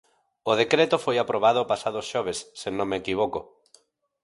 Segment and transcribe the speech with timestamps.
[0.51, 3.39] O decreto foi aprobado o pasado xoves, se non me equivoco.